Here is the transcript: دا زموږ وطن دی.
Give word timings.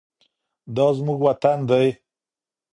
دا 0.75 0.87
زموږ 0.97 1.19
وطن 1.27 1.57
دی. 1.69 1.87